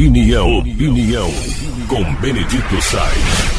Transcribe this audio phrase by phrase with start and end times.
[0.00, 1.30] Opinião, opinião,
[1.86, 3.50] com Benedito Sainz.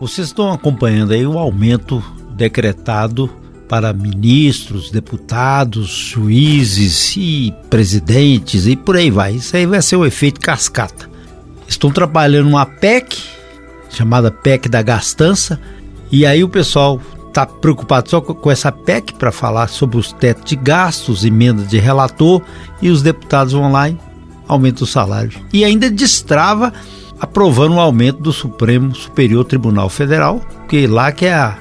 [0.00, 3.28] Vocês estão acompanhando aí o aumento decretado
[3.68, 9.34] para ministros, deputados, juízes e presidentes e por aí vai.
[9.34, 11.10] Isso aí vai ser o efeito cascata.
[11.68, 13.18] Estão trabalhando uma PEC,
[13.90, 15.60] chamada PEC da gastança,
[16.10, 16.98] e aí o pessoal
[17.30, 21.78] está preocupado só com essa PEC para falar sobre os tetos de gastos, emenda de
[21.78, 22.42] relator,
[22.82, 23.96] e os deputados vão lá e
[24.46, 25.40] aumentam o salário.
[25.52, 26.72] E ainda destrava
[27.20, 31.56] aprovando o aumento do Supremo Superior Tribunal Federal, que lá que é a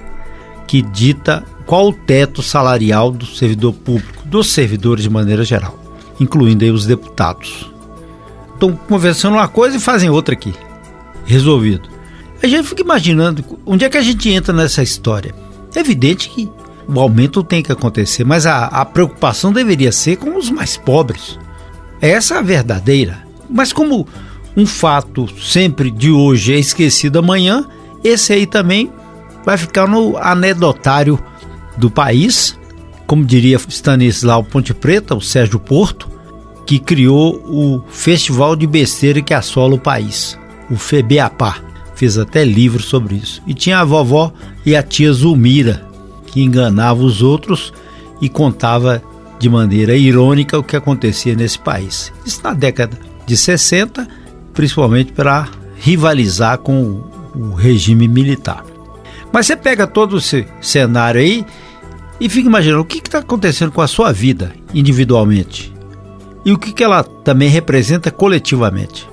[0.68, 5.78] que dita qual o teto salarial do servidor público, dos servidores de maneira geral,
[6.20, 7.72] incluindo aí os deputados.
[8.54, 10.54] Estão conversando uma coisa e fazem outra aqui.
[11.26, 11.90] Resolvido.
[12.42, 15.34] A gente fica imaginando onde é que a gente entra nessa história.
[15.80, 16.52] É evidente que
[16.86, 21.40] o aumento tem que acontecer, mas a, a preocupação deveria ser com os mais pobres.
[22.02, 23.24] Essa é a verdadeira.
[23.50, 24.06] Mas como
[24.58, 27.66] um fato sempre de hoje é esquecido amanhã,
[28.04, 28.92] esse aí também
[29.46, 31.18] vai ficar no anedotário
[31.78, 32.60] do país,
[33.08, 36.10] como diria Stanislau Ponte Preta, o Sérgio Porto,
[36.66, 40.38] que criou o Festival de Besteira que assola o país,
[40.70, 41.69] o FEBEAPA
[42.00, 43.42] fez até livro sobre isso.
[43.46, 44.32] E tinha a vovó
[44.66, 45.86] e a tia Zulmira,
[46.28, 47.74] que enganava os outros
[48.22, 49.04] e contava
[49.38, 52.14] de maneira irônica o que acontecia nesse país.
[52.26, 54.08] Isso na década de 60,
[54.54, 57.04] principalmente para rivalizar com
[57.36, 58.64] o regime militar.
[59.32, 61.46] Mas você pega todo esse cenário aí
[62.18, 65.74] e fica imaginando o que está acontecendo com a sua vida individualmente
[66.46, 69.08] e o que, que ela também representa coletivamente.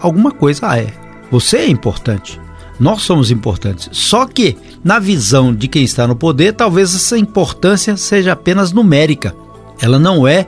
[0.00, 1.02] Alguma coisa é.
[1.32, 2.38] Você é importante.
[2.78, 3.88] Nós somos importantes.
[3.90, 9.34] Só que, na visão de quem está no poder, talvez essa importância seja apenas numérica.
[9.80, 10.46] Ela não é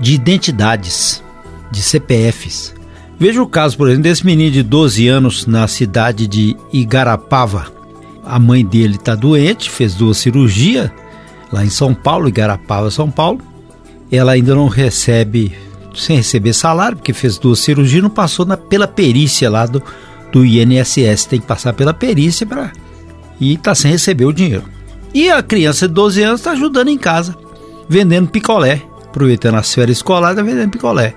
[0.00, 1.22] de identidades,
[1.70, 2.74] de CPFs.
[3.16, 7.72] Veja o caso, por exemplo, desse menino de 12 anos na cidade de Igarapava.
[8.24, 10.90] A mãe dele está doente, fez duas cirurgias
[11.52, 13.40] lá em São Paulo, Igarapava, São Paulo.
[14.10, 15.56] Ela ainda não recebe,
[15.94, 19.80] sem receber salário, porque fez duas cirurgias, não passou na, pela perícia lá do,
[20.34, 22.72] do INSS, tem que passar pela perícia para
[23.40, 24.64] e está sem receber o dinheiro.
[25.14, 27.36] E a criança de 12 anos está ajudando em casa,
[27.88, 31.14] vendendo picolé, aproveitando as férias escolares, tá vendendo picolé.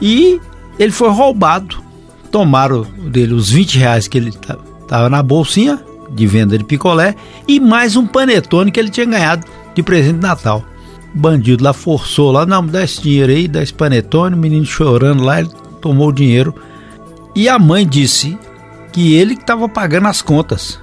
[0.00, 0.40] E
[0.78, 1.84] ele foi roubado.
[2.30, 7.16] Tomaram dele os 20 reais que ele estava na bolsinha de venda de picolé
[7.48, 10.64] e mais um panetone que ele tinha ganhado de presente de Natal.
[11.12, 14.64] O bandido lá forçou lá, não, dá esse dinheiro aí, dá esse panetone, o menino
[14.64, 16.54] chorando lá, ele tomou o dinheiro
[17.36, 18.38] e a mãe disse
[18.90, 20.80] que ele estava pagando as contas.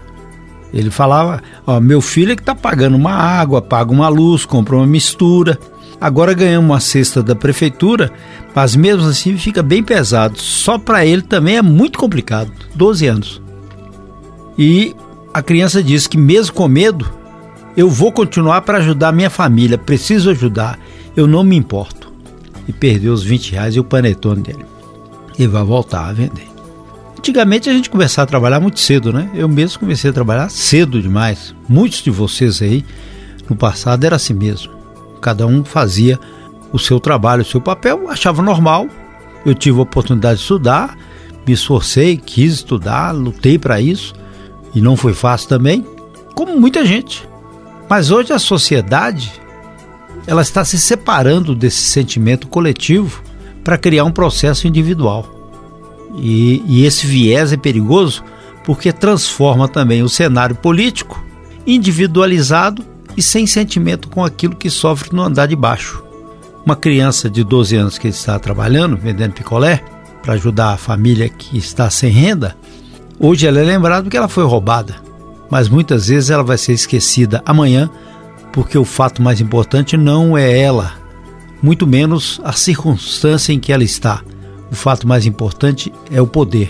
[0.71, 4.75] Ele falava: Ó, meu filho é que está pagando uma água, paga uma luz, compra
[4.75, 5.59] uma mistura.
[5.99, 8.11] Agora ganhamos uma cesta da prefeitura,
[8.53, 10.39] mas mesmo assim fica bem pesado.
[10.39, 12.51] Só para ele também é muito complicado.
[12.75, 13.41] 12 anos.
[14.57, 14.95] E
[15.33, 17.09] a criança disse que, mesmo com medo,
[17.75, 19.77] eu vou continuar para ajudar minha família.
[19.77, 20.77] Preciso ajudar.
[21.15, 22.11] Eu não me importo.
[22.67, 24.72] E perdeu os 20 reais e o panetone dele
[25.37, 26.47] e vai voltar a vender.
[27.17, 29.29] Antigamente a gente começava a trabalhar muito cedo, né?
[29.33, 31.55] Eu mesmo comecei a trabalhar cedo demais.
[31.69, 32.83] Muitos de vocês aí
[33.49, 34.73] no passado era assim mesmo.
[35.21, 36.19] Cada um fazia
[36.71, 38.87] o seu trabalho, o seu papel, achava normal.
[39.45, 40.97] Eu tive a oportunidade de estudar,
[41.47, 44.13] me esforcei, quis estudar, lutei para isso
[44.75, 45.87] e não foi fácil também,
[46.35, 47.27] como muita gente.
[47.89, 49.31] Mas hoje a sociedade
[50.27, 53.22] ela está se separando desse sentimento coletivo
[53.63, 55.25] para criar um processo individual.
[56.15, 58.23] E, e esse viés é perigoso
[58.63, 61.23] porque transforma também o cenário político
[61.65, 62.83] individualizado
[63.15, 66.03] e sem sentimento com aquilo que sofre no andar de baixo.
[66.65, 69.83] Uma criança de 12 anos que está trabalhando, vendendo picolé,
[70.21, 72.55] para ajudar a família que está sem renda,
[73.19, 74.95] hoje ela é lembrada porque ela foi roubada.
[75.49, 77.89] Mas muitas vezes ela vai ser esquecida amanhã
[78.51, 80.93] porque o fato mais importante não é ela,
[81.63, 84.21] muito menos a circunstância em que ela está.
[84.69, 86.69] O fato mais importante é o poder.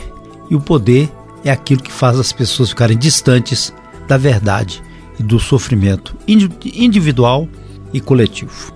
[0.51, 1.11] E o poder
[1.43, 3.73] é aquilo que faz as pessoas ficarem distantes
[4.07, 4.83] da verdade
[5.19, 7.47] e do sofrimento individual
[7.91, 8.71] e coletivo.